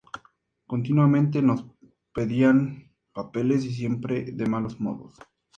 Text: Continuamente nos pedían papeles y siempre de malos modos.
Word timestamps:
Continuamente 0.65 1.43
nos 1.43 1.63
pedían 2.11 2.91
papeles 3.13 3.65
y 3.65 3.71
siempre 3.71 4.31
de 4.31 4.47
malos 4.47 4.79
modos. 4.79 5.15